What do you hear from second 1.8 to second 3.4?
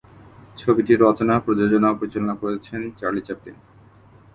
ও পরিচালনা করেছেন চার্লি